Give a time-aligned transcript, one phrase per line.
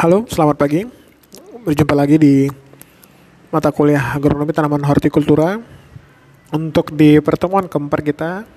[0.00, 0.80] Halo, selamat pagi.
[1.60, 2.48] Berjumpa lagi di
[3.52, 5.60] mata kuliah agronomi tanaman hortikultura
[6.56, 8.48] untuk di pertemuan keempat kita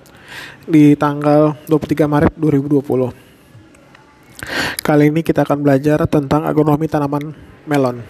[0.64, 3.12] di tanggal 23 Maret 2020.
[4.80, 7.36] Kali ini kita akan belajar tentang agronomi tanaman
[7.68, 8.00] melon.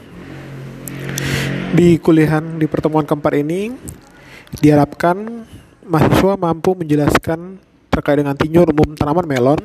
[1.75, 3.75] Di kuliahan di pertemuan keempat ini
[4.62, 5.43] diharapkan
[5.82, 7.59] mahasiswa mampu menjelaskan
[7.91, 9.59] terkait dengan tinjau umum tanaman melon,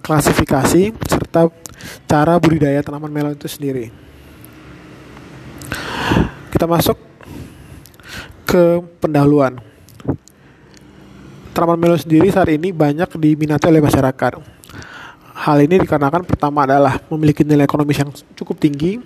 [0.00, 1.68] klasifikasi, serta
[2.04, 3.92] cara budidaya tanaman melon itu sendiri.
[6.50, 6.98] Kita masuk
[8.44, 9.62] ke pendahuluan.
[11.54, 14.32] Tanaman melon sendiri saat ini banyak diminati oleh masyarakat.
[15.40, 19.00] Hal ini dikarenakan pertama adalah memiliki nilai ekonomis yang cukup tinggi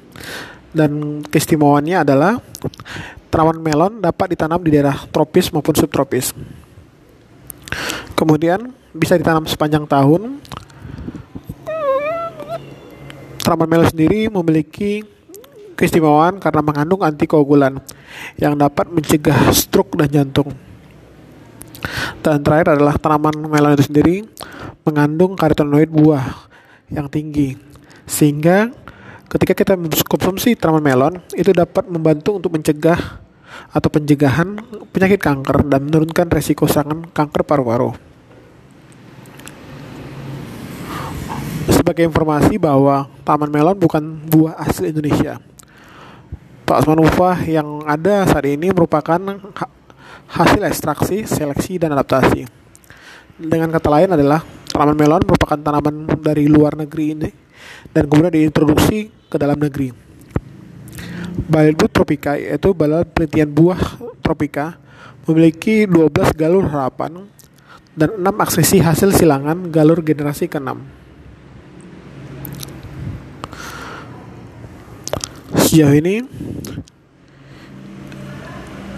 [0.75, 2.43] dan keistimewaannya adalah
[3.31, 6.35] tanaman melon dapat ditanam di daerah tropis maupun subtropis.
[8.19, 10.39] Kemudian bisa ditanam sepanjang tahun
[13.45, 15.05] Melon sendiri memiliki
[15.77, 17.77] keistimewaan karena mengandung antikoagulan
[18.41, 20.49] yang dapat mencegah stroke dan jantung.
[22.25, 24.17] Dan terakhir adalah tanaman melon itu sendiri
[24.89, 26.49] mengandung karotenoid buah
[26.89, 27.61] yang tinggi
[28.09, 28.73] sehingga
[29.29, 33.21] ketika kita mengkonsumsi tanaman melon itu dapat membantu untuk mencegah
[33.69, 34.57] atau pencegahan
[34.91, 38.14] penyakit kanker dan menurunkan resiko serangan kanker paru-paru.
[41.69, 45.41] Sebagai informasi bahwa Taman Melon bukan buah asli Indonesia.
[46.65, 49.21] Pak Osman Ufah yang ada saat ini merupakan
[50.33, 52.49] hasil ekstraksi, seleksi, dan adaptasi.
[53.37, 54.41] Dengan kata lain adalah
[54.73, 57.31] tanaman melon merupakan tanaman dari luar negeri ini
[57.93, 59.93] dan kemudian diintroduksi ke dalam negeri.
[61.35, 63.81] Balbu tropika yaitu balad penelitian buah
[64.23, 64.79] tropika
[65.29, 67.27] memiliki 12 galur harapan
[67.93, 71.04] dan 6 aksesi hasil silangan galur generasi ke-6.
[75.65, 76.21] Sejauh ini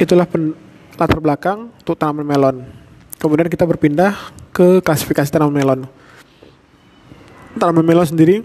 [0.02, 0.52] itulah pen,
[0.98, 2.56] latar belakang untuk tanaman melon.
[3.16, 4.12] Kemudian kita berpindah
[4.50, 5.80] ke klasifikasi tanaman melon.
[7.56, 8.36] Tanaman melon sendiri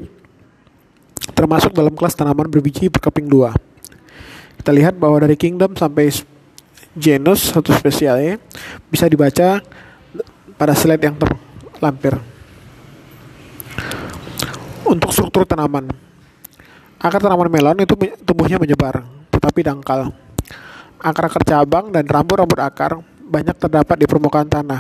[1.34, 3.52] termasuk dalam kelas tanaman berbiji berkeping dua.
[4.62, 6.14] Kita lihat bahwa dari kingdom sampai
[6.94, 8.38] genus satu spesialnya
[8.92, 9.64] bisa dibaca
[10.60, 12.14] pada slide yang terlampir.
[14.86, 15.88] Untuk struktur tanaman,
[17.02, 19.02] Akar tanaman melon itu tumbuhnya menyebar,
[19.34, 20.14] tetapi dangkal.
[21.02, 24.78] Akar-akar cabang dan rambut-rambut akar banyak terdapat di permukaan tanah.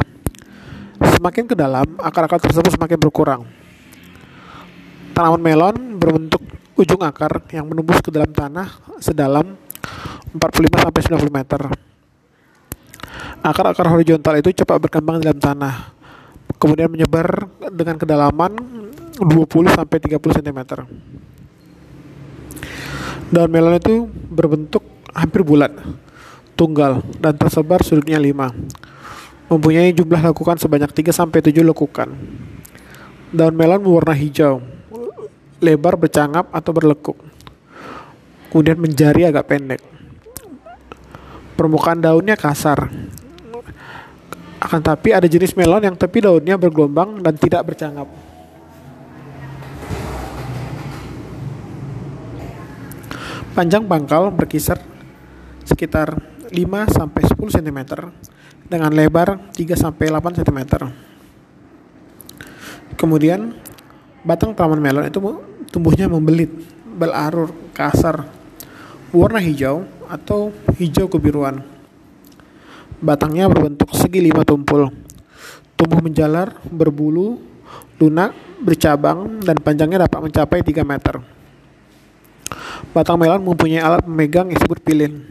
[1.01, 3.41] Semakin ke dalam, akar-akar tersebut semakin berkurang.
[5.17, 6.45] Tanaman melon berbentuk
[6.77, 8.69] ujung akar yang menembus ke dalam tanah
[9.01, 9.57] sedalam
[10.38, 11.61] 45 90 meter.
[13.41, 15.89] Akar-akar horizontal itu cepat berkembang di dalam tanah,
[16.61, 18.53] kemudian menyebar dengan kedalaman
[19.17, 20.59] 20 30 cm.
[23.31, 24.84] Daun melon itu berbentuk
[25.16, 25.72] hampir bulat,
[26.59, 28.52] tunggal, dan tersebar sudutnya 5.
[29.52, 32.12] Mempunyai jumlah lekukan sebanyak 3 sampai 7 lekukan.
[33.31, 34.59] Daun melon berwarna hijau,
[35.63, 37.16] lebar bercangap atau berlekuk.
[38.51, 39.81] Kemudian menjari agak pendek.
[41.56, 42.91] Permukaan daunnya kasar.
[44.59, 48.31] Akan tapi ada jenis melon yang tepi daunnya bergelombang dan tidak bercangap.
[53.51, 54.79] Panjang pangkal berkisar
[55.67, 56.56] sekitar 5
[56.88, 57.79] sampai 10 cm
[58.72, 60.59] dengan lebar 3 sampai 8 cm.
[62.95, 63.51] Kemudian
[64.23, 65.19] batang tanaman melon itu
[65.67, 66.47] tumbuhnya membelit,
[66.95, 68.23] belarur, kasar,
[69.12, 71.59] warna hijau atau hijau kebiruan.
[73.03, 74.88] Batangnya berbentuk segi lima tumpul,
[75.75, 77.35] tumbuh menjalar, berbulu,
[78.00, 78.31] lunak,
[78.63, 81.41] bercabang, dan panjangnya dapat mencapai 3 meter.
[82.91, 85.23] Batang melon mempunyai alat pemegang yang disebut pilin.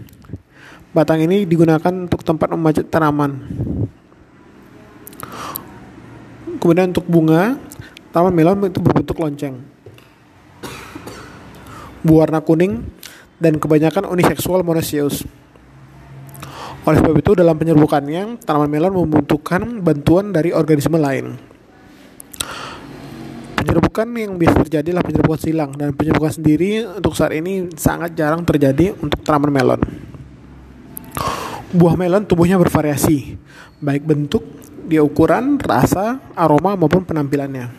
[0.91, 3.47] Batang ini digunakan untuk tempat memajat tanaman.
[6.61, 7.57] Kemudian untuk bunga,
[8.11, 9.61] tanaman melon itu berbentuk lonceng.
[12.01, 12.85] Berwarna kuning
[13.41, 15.25] dan kebanyakan uniseksual monoecious.
[16.89, 21.50] Oleh sebab itu dalam penyerbukannya, tanaman melon membutuhkan bantuan dari organisme lain.
[23.71, 28.43] Penyerbukan yang biasa terjadi adalah penyerbukan silang dan penyerbukan sendiri untuk saat ini sangat jarang
[28.43, 29.79] terjadi untuk tanaman melon.
[31.71, 33.39] Buah melon tumbuhnya bervariasi,
[33.79, 34.43] baik bentuk,
[34.91, 37.71] dia ukuran, rasa, aroma maupun penampilannya.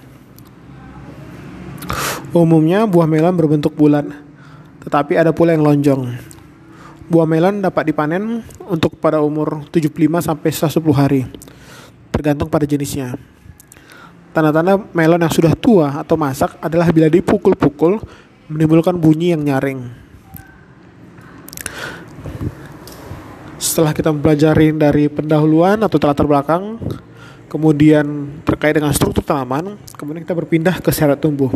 [2.31, 4.07] Umumnya buah melon berbentuk bulat,
[4.88, 6.07] tetapi ada pula yang lonjong.
[7.11, 11.27] Buah melon dapat dipanen untuk pada umur 75 sampai 110 hari,
[12.15, 13.19] tergantung pada jenisnya.
[14.31, 17.99] Tanda-tanda melon yang sudah tua atau masak adalah bila dipukul-pukul,
[18.47, 19.91] menimbulkan bunyi yang nyaring.
[23.59, 26.79] Setelah kita mempelajari dari pendahuluan atau latar belakang,
[27.51, 31.51] kemudian terkait dengan struktur tanaman, kemudian kita berpindah ke syarat tumbuh.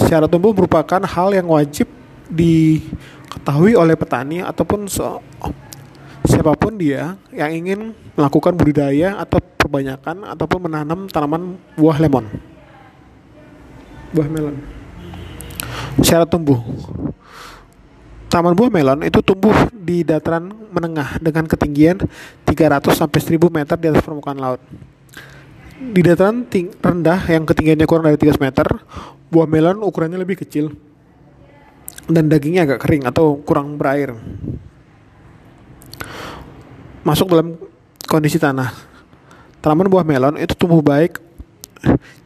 [0.00, 1.86] Syarat tumbuh merupakan hal yang wajib
[2.32, 4.88] diketahui oleh petani ataupun
[6.24, 9.38] siapa pun dia yang ingin melakukan budidaya atau
[9.74, 12.30] perbanyakan ataupun menanam tanaman buah lemon
[14.14, 14.62] buah melon
[15.98, 16.62] syarat tumbuh
[18.30, 22.02] Taman buah melon itu tumbuh di dataran menengah dengan ketinggian
[22.42, 24.58] 300 sampai 1000 meter di atas permukaan laut.
[25.78, 28.66] Di dataran ting rendah yang ketinggiannya kurang dari 300 meter,
[29.30, 30.74] buah melon ukurannya lebih kecil
[32.10, 34.18] dan dagingnya agak kering atau kurang berair
[37.06, 37.54] masuk dalam
[38.10, 38.93] kondisi tanah.
[39.64, 41.24] Tanaman buah melon itu tumbuh baik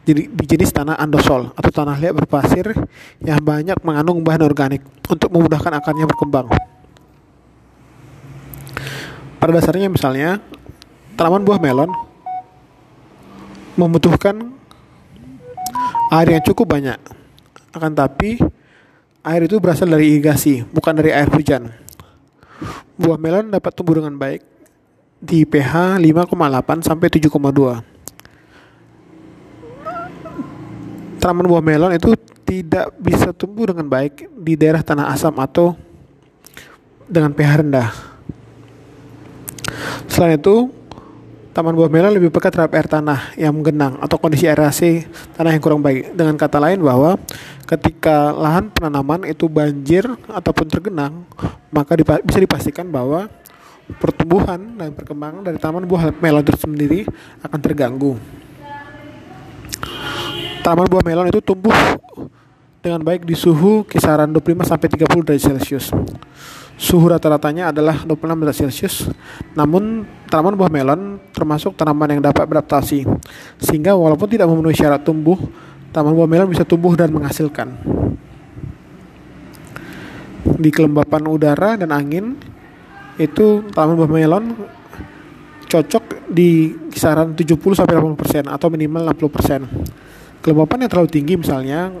[0.03, 2.75] jadi di jenis tanah andosol atau tanah liat berpasir
[3.23, 6.51] yang banyak mengandung bahan organik untuk memudahkan akarnya berkembang.
[9.39, 10.43] Pada dasarnya misalnya
[11.15, 11.87] tanaman buah melon
[13.79, 14.35] membutuhkan
[16.11, 16.99] air yang cukup banyak.
[17.71, 18.35] Akan tapi
[19.23, 21.71] air itu berasal dari irigasi, bukan dari air hujan.
[22.99, 24.58] Buah melon dapat tumbuh dengan baik
[25.19, 27.83] di pH 5,8 sampai 7,2.
[31.19, 32.15] Tanaman buah melon itu
[32.47, 35.75] tidak bisa tumbuh dengan baik di daerah tanah asam atau
[37.05, 37.91] dengan pH rendah.
[40.07, 40.71] Selain itu,
[41.51, 45.03] taman buah melon lebih peka terhadap air tanah yang menggenang atau kondisi aerasi
[45.35, 46.15] tanah yang kurang baik.
[46.15, 47.19] Dengan kata lain bahwa
[47.67, 51.27] ketika lahan penanaman itu banjir ataupun tergenang,
[51.69, 53.27] maka bisa dipastikan bahwa
[53.97, 56.99] pertumbuhan dan perkembangan dari taman buah melon itu sendiri
[57.41, 58.13] akan terganggu.
[60.61, 61.73] Taman buah melon itu tumbuh
[62.79, 65.89] dengan baik di suhu kisaran 25 sampai 30 derajat Celcius.
[66.79, 68.95] Suhu rata-ratanya adalah 26 derajat Celcius.
[69.57, 73.03] Namun tanaman buah melon termasuk tanaman yang dapat beradaptasi.
[73.57, 75.35] Sehingga walaupun tidak memenuhi syarat tumbuh,
[75.89, 77.73] taman buah melon bisa tumbuh dan menghasilkan.
[80.59, 82.39] Di kelembapan udara dan angin,
[83.19, 84.45] itu tanaman buah melon
[85.69, 90.41] cocok di kisaran 70 sampai 80% atau minimal 60%.
[90.41, 91.91] Kelembapan yang terlalu tinggi misalnya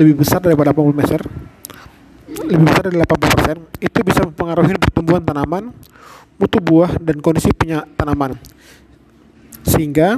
[0.00, 1.20] lebih besar daripada 80 meter
[2.32, 5.68] lebih besar dari 80% itu bisa mempengaruhi pertumbuhan tanaman,
[6.40, 8.40] mutu buah dan kondisi punya tanaman.
[9.68, 10.16] Sehingga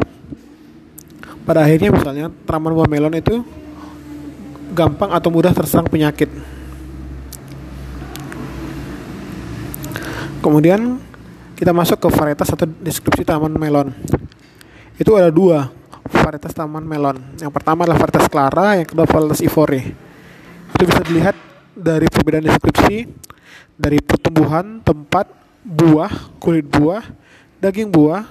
[1.45, 3.43] pada akhirnya misalnya tanaman buah melon itu
[4.73, 6.31] gampang atau mudah terserang penyakit.
[10.45, 11.01] Kemudian
[11.57, 13.89] kita masuk ke varietas atau deskripsi tanaman melon.
[15.01, 15.73] Itu ada dua
[16.05, 17.17] varietas tanaman melon.
[17.41, 19.97] Yang pertama adalah varietas Clara, yang kedua varietas Ivory.
[20.77, 21.33] Itu bisa dilihat
[21.73, 23.09] dari perbedaan deskripsi
[23.81, 25.33] dari pertumbuhan, tempat,
[25.65, 27.03] buah, kulit buah,
[27.65, 28.29] daging buah,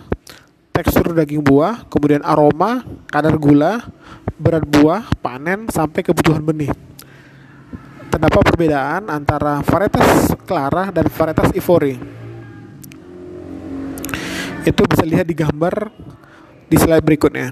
[0.69, 3.89] tekstur daging buah, kemudian aroma, kadar gula,
[4.37, 6.92] berat buah, panen, sampai kebutuhan benih
[8.13, 11.97] terdapat perbedaan antara varietas Clara dan varietas Ivory.
[14.61, 15.89] Itu bisa lihat di gambar
[16.69, 17.49] di slide berikutnya.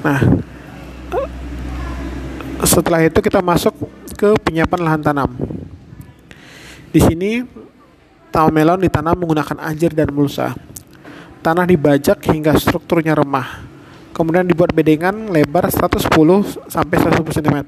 [0.00, 0.20] Nah,
[2.64, 3.76] setelah itu kita masuk
[4.16, 5.30] ke penyiapan lahan tanam.
[6.88, 7.44] Di sini
[8.32, 10.56] tanaman melon ditanam menggunakan anjir dan mulsa.
[11.44, 13.71] Tanah dibajak hingga strukturnya remah
[14.12, 16.08] kemudian dibuat bedengan lebar 110
[16.68, 17.58] sampai 110 cm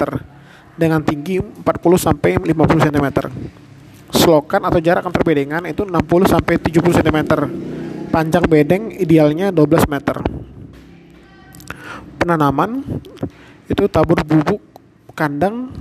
[0.77, 1.65] dengan tinggi 40
[1.97, 3.07] sampai 50 cm.
[4.15, 7.19] Selokan atau jarak antar bedengan itu 60 sampai 70 cm.
[8.15, 10.23] Panjang bedeng idealnya 12 meter.
[12.21, 12.85] Penanaman
[13.67, 14.63] itu tabur bubuk
[15.17, 15.73] kandang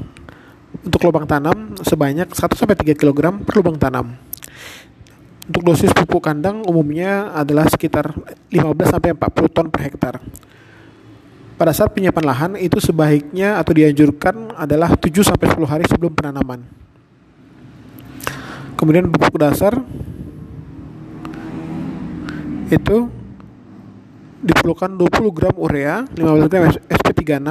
[0.82, 4.18] untuk lubang tanam sebanyak 1 sampai 3 kg per lubang tanam.
[5.44, 8.16] Untuk dosis pupuk kandang umumnya adalah sekitar
[8.48, 10.16] 15 sampai 40 ton per hektar.
[11.60, 16.64] Pada saat penyiapan lahan itu sebaiknya atau dianjurkan adalah 7 sampai 10 hari sebelum penanaman.
[18.80, 19.84] Kemudian pupuk dasar
[22.72, 23.12] itu
[24.44, 27.48] diperlukan 20 gram urea, 15 gram SP36,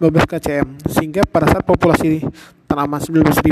[0.00, 2.24] 15 kcm sehingga pada saat populasi
[2.64, 3.44] tanaman 19.000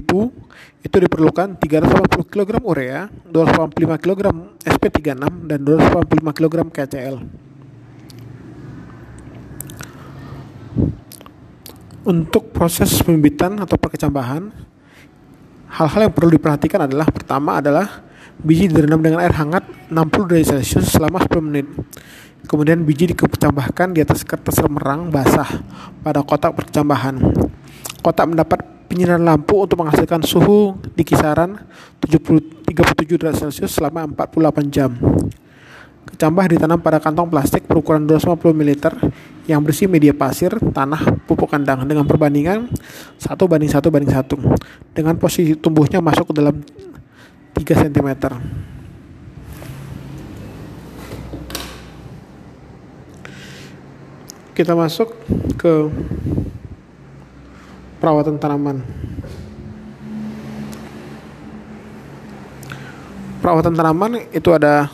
[0.81, 4.21] itu diperlukan 380 kg urea, 285 kg
[4.65, 7.17] SP36 dan 285 kg KCl.
[12.09, 14.49] Untuk proses pembibitan atau perkecambahan,
[15.69, 18.09] hal-hal yang perlu diperhatikan adalah pertama adalah
[18.41, 21.67] biji direndam dengan air hangat 60 derajat Celcius selama 10 menit.
[22.49, 25.61] Kemudian biji dikecambahkan di atas kertas remerang basah
[26.01, 27.21] pada kotak percambahan.
[28.01, 31.61] Kotak mendapat penyinaran lampu untuk menghasilkan suhu di kisaran
[32.01, 34.97] 70, 37 derajat Celcius selama 48 jam.
[36.09, 38.73] Kecambah ditanam pada kantong plastik berukuran 250 ml
[39.45, 42.65] yang berisi media pasir, tanah, pupuk kandang dengan perbandingan
[43.21, 46.65] 1 banding 1 banding 1 dengan posisi tumbuhnya masuk ke dalam
[47.53, 48.09] 3 cm.
[54.59, 55.15] Kita masuk
[55.55, 55.87] ke
[58.03, 58.83] perawatan tanaman.
[63.39, 64.91] Perawatan tanaman itu ada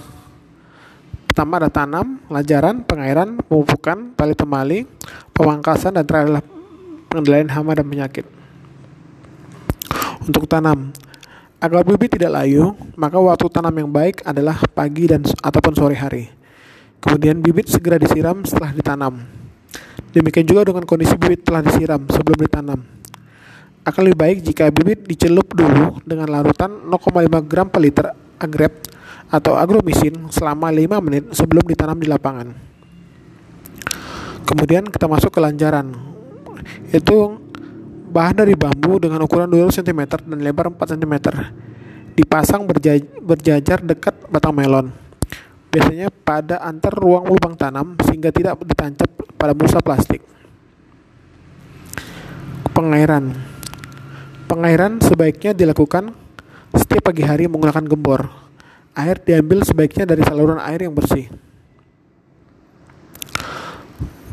[1.24, 4.84] pertama ada tanam, lajaran, pengairan, pemupukan, tali temali,
[5.32, 6.44] pemangkasan dan terakhir adalah
[7.08, 8.28] pengendalian hama dan penyakit.
[10.28, 10.92] Untuk tanam,
[11.56, 16.28] agar bibit tidak layu, maka waktu tanam yang baik adalah pagi dan ataupun sore hari.
[17.00, 19.43] Kemudian bibit segera disiram setelah ditanam.
[20.14, 22.80] Demikian juga dengan kondisi bibit telah disiram sebelum ditanam.
[23.84, 28.06] Akan lebih baik jika bibit dicelup dulu dengan larutan 0,5 gram per liter
[28.40, 28.72] agrep
[29.28, 32.48] atau agromisin selama 5 menit sebelum ditanam di lapangan.
[34.44, 35.92] Kemudian kita masuk ke lanjaran.
[36.94, 37.40] Itu
[38.14, 41.14] bahan dari bambu dengan ukuran 2 cm dan lebar 4 cm.
[42.14, 42.62] Dipasang
[43.26, 45.04] berjajar dekat batang melon
[45.74, 50.22] biasanya pada antar ruang lubang tanam sehingga tidak ditancap pada busa plastik.
[52.74, 53.54] Pengairan
[54.44, 56.12] Pengairan sebaiknya dilakukan
[56.76, 58.28] setiap pagi hari menggunakan gembor.
[58.92, 61.32] Air diambil sebaiknya dari saluran air yang bersih.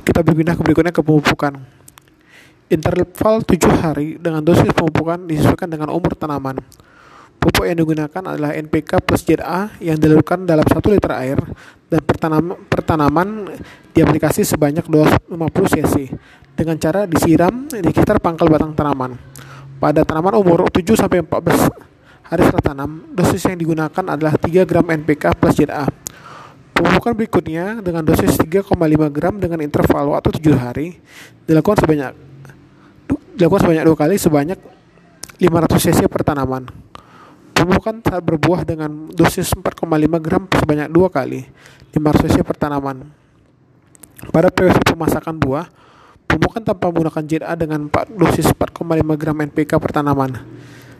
[0.04, 1.64] Kita berpindah ke berikutnya ke pemupukan.
[2.68, 6.60] Interval 7 hari dengan dosis pemupukan disesuaikan dengan umur tanaman.
[7.42, 11.42] Pupuk yang digunakan adalah NPK plus ZA yang dilakukan dalam 1 liter air
[11.90, 13.50] dan pertanam, pertanaman
[13.98, 15.96] diaplikasi sebanyak 250 cc
[16.54, 19.18] dengan cara disiram di sekitar pangkal batang tanaman.
[19.82, 24.86] Pada tanaman umur 7 sampai 14 hari setelah tanam, dosis yang digunakan adalah 3 gram
[25.02, 25.90] NPK plus ZA.
[26.78, 28.70] Pemupukan berikutnya dengan dosis 3,5
[29.10, 31.02] gram dengan interval waktu 7 hari
[31.50, 32.14] dilakukan sebanyak
[33.34, 34.62] dilakukan sebanyak dua kali sebanyak
[35.42, 36.91] 500 cc per tanaman.
[37.62, 39.86] Pemupukan saat berbuah dengan dosis 4,5
[40.18, 41.46] gram sebanyak dua kali
[41.94, 43.06] 500 cc per tanaman.
[44.34, 45.70] Pada periode pemasakan buah,
[46.26, 50.42] pemupukan tanpa menggunakan JA dengan 4 dosis 4,5 gram NPK per tanaman.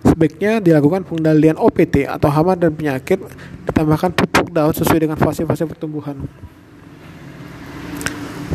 [0.06, 3.18] Sebaiknya dilakukan pengendalian OPT atau hama dan penyakit,
[3.66, 6.14] ditambahkan pupuk daun sesuai dengan fase-fase pertumbuhan.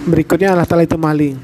[0.07, 1.35] Berikutnya adalah tali temali.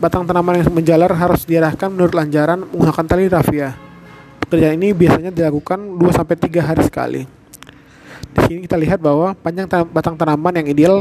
[0.00, 3.89] Batang tanaman yang menjalar harus diarahkan menurut lanjaran menggunakan tali rafia
[4.50, 7.22] Pekerjaan ini biasanya dilakukan 2 sampai 3 hari sekali.
[8.34, 10.96] Di sini kita lihat bahwa panjang batang tanaman yang ideal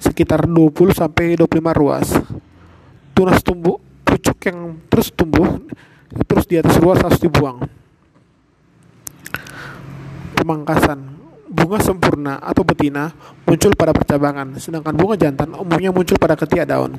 [0.00, 2.16] sekitar 20 sampai 25 ruas.
[3.12, 3.76] Tunas tumbuh
[4.08, 5.60] pucuk yang terus tumbuh
[6.24, 7.68] terus di atas ruas harus dibuang.
[10.40, 11.04] Pemangkasan
[11.44, 13.12] bunga sempurna atau betina
[13.44, 16.96] muncul pada percabangan, sedangkan bunga jantan umumnya muncul pada ketiak daun.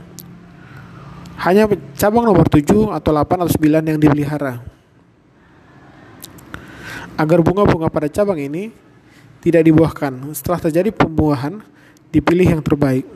[1.42, 1.66] Hanya
[1.98, 4.75] cabang nomor 7 atau 8 atau 9 yang dipelihara
[7.16, 8.72] agar bunga-bunga pada cabang ini
[9.40, 10.34] tidak dibuahkan.
[10.36, 11.64] Setelah terjadi pembuahan,
[12.12, 13.08] dipilih yang terbaik.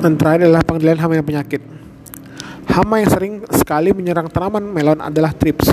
[0.00, 1.62] Dan terakhir adalah pengendalian hama dan penyakit.
[2.72, 5.68] Hama yang sering sekali menyerang tanaman melon adalah trips,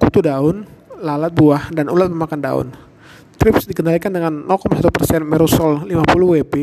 [0.00, 0.64] kutu daun,
[0.96, 2.68] lalat buah, dan ulat memakan daun.
[3.36, 4.84] Trips dikendalikan dengan 0,1%
[5.24, 5.92] merosol 50
[6.40, 6.54] WP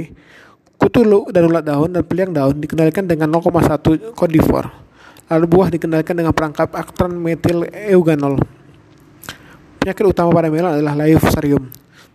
[0.88, 1.04] Kutu
[1.36, 4.72] dan ulat daun dan peliang daun dikendalikan dengan 0,1 kodifor.
[5.28, 8.40] Lalu buah dikendalikan dengan perangkap aktran metil euganol.
[9.84, 11.68] Penyakit utama pada melon adalah layu fusarium.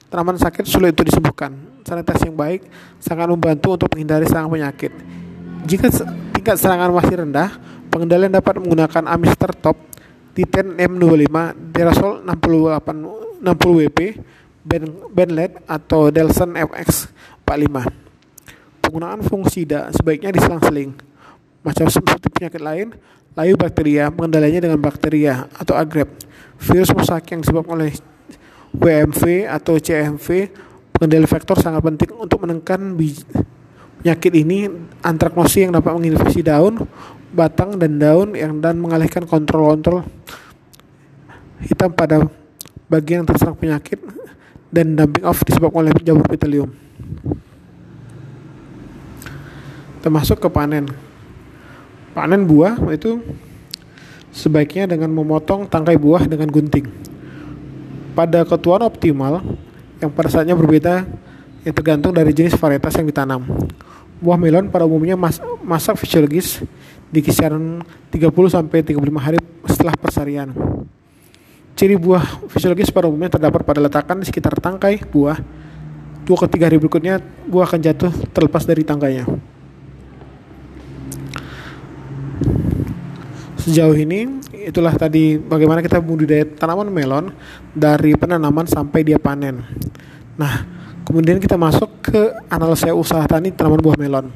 [0.09, 1.52] Tanaman sakit sulit untuk disembuhkan.
[1.85, 2.64] Sanitasi yang baik
[2.97, 4.93] sangat membantu untuk menghindari serangan penyakit.
[5.69, 5.93] Jika
[6.33, 7.52] tingkat serangan masih rendah,
[7.93, 9.76] pengendalian dapat menggunakan Amister Top,
[10.33, 11.29] Titan M25,
[11.76, 13.99] Derasol 68 60 WP,
[15.12, 17.12] Benled atau Delson FX
[17.45, 18.01] 45
[18.92, 20.92] penggunaan fungisida sebaiknya diselang-seling.
[21.64, 22.92] Macam seperti penyakit lain,
[23.32, 26.12] layu bakteria mengendalinya dengan bakteria atau agrep.
[26.61, 27.96] Virus mosak yang disebabkan oleh
[28.76, 30.52] WMV atau CMV,
[30.92, 32.92] pengendali vektor sangat penting untuk menekan
[34.04, 34.68] penyakit ini
[35.00, 36.84] antraknosi yang dapat menginfeksi daun,
[37.32, 40.04] batang dan daun yang dan mengalihkan kontrol-kontrol
[41.64, 42.28] hitam pada
[42.92, 43.96] bagian yang terserang penyakit
[44.68, 46.68] dan dumping off disebabkan oleh jamur pitelium
[50.02, 50.90] termasuk ke panen.
[52.12, 53.23] Panen buah itu
[54.35, 56.90] sebaiknya dengan memotong tangkai buah dengan gunting.
[58.12, 59.40] pada ketuaan optimal
[59.97, 61.09] yang pada saatnya berbeda
[61.64, 63.40] yang tergantung dari jenis varietas yang ditanam.
[64.21, 66.61] Buah melon pada umumnya mas masak fisiologis
[67.09, 67.80] di kisaran
[68.12, 70.52] 30 sampai 35 hari setelah persarian.
[71.73, 75.40] Ciri buah fisiologis pada umumnya terdapat pada letakan di sekitar tangkai buah.
[76.23, 77.18] Dua ke tiga hari berikutnya
[77.50, 79.26] buah akan jatuh terlepas dari tangkainya.
[83.62, 87.31] Sejauh ini itulah tadi bagaimana kita budidaya tanaman melon
[87.71, 89.62] dari penanaman sampai dia panen.
[90.35, 90.66] Nah,
[91.07, 94.35] kemudian kita masuk ke analisa usaha tani tanaman buah melon.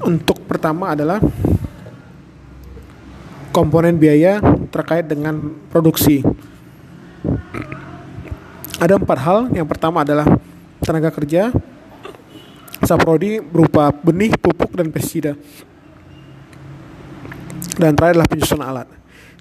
[0.00, 1.20] Untuk pertama adalah
[3.52, 4.40] komponen biaya
[4.72, 6.24] terkait dengan produksi.
[8.80, 9.38] Ada empat hal.
[9.52, 10.24] Yang pertama adalah
[10.80, 11.52] tenaga kerja,
[12.80, 15.36] saprodi berupa benih, pupuk, dan pestisida
[17.82, 18.86] dan terakhir adalah penyusunan alat.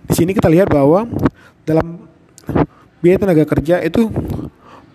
[0.09, 1.05] Di sini kita lihat bahwa
[1.61, 2.09] dalam
[2.97, 4.09] biaya tenaga kerja itu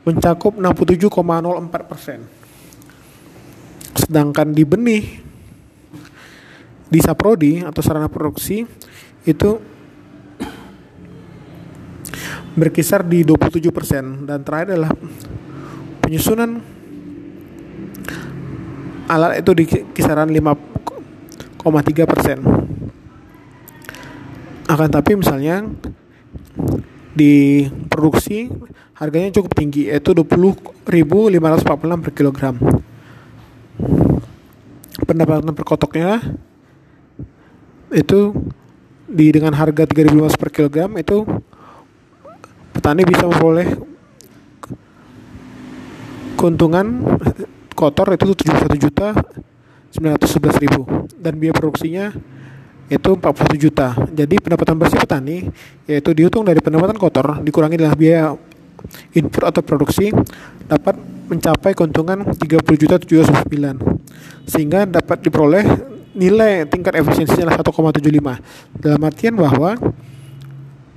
[0.03, 2.27] mencakup 67,04 persen.
[3.95, 5.23] Sedangkan di benih
[6.91, 8.67] di saprodi atau sarana produksi
[9.23, 9.51] itu
[12.59, 14.91] berkisar di 27 persen dan terakhir adalah
[16.03, 16.63] penyusunan
[19.07, 22.39] alat itu di kisaran 5,3 persen
[24.67, 25.63] akan tapi misalnya
[27.17, 28.51] di produksi
[28.99, 32.55] harganya cukup tinggi yaitu 20.546 per kilogram.
[35.07, 36.19] Pendapatan per kotoknya
[37.95, 38.35] itu
[39.07, 41.23] di dengan harga 3.500 per kilogram itu
[42.75, 43.69] petani bisa memperoleh
[46.35, 47.07] keuntungan
[47.73, 49.15] kotor itu 71 juta
[49.95, 50.83] 911 ribu.
[51.17, 52.11] Dan biaya produksinya
[52.87, 53.99] itu 41 juta.
[54.15, 55.51] Jadi pendapatan bersih petani
[55.91, 58.35] yaitu dihitung dari pendapatan kotor dikurangi dengan biaya
[59.15, 60.15] input atau produksi
[60.67, 60.95] dapat
[61.27, 65.67] mencapai keuntungan 30 juta 709 sehingga dapat diperoleh
[66.15, 69.75] nilai tingkat efisiensinya 1,75 dalam artian bahwa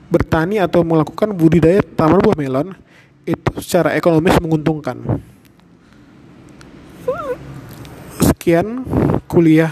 [0.09, 2.67] bertani atau melakukan budidaya tanaman buah melon
[3.25, 4.97] itu secara ekonomis menguntungkan.
[8.21, 8.85] Sekian
[9.29, 9.69] kuliah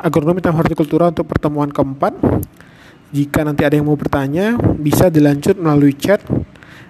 [0.00, 2.16] agronomi dan hortikultura untuk pertemuan keempat.
[3.10, 6.22] Jika nanti ada yang mau bertanya, bisa dilanjut melalui chat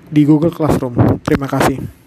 [0.08, 1.22] di Google Classroom.
[1.24, 1.99] Terima kasih.